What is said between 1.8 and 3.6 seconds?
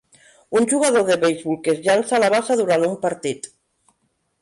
llança a la base durant un partit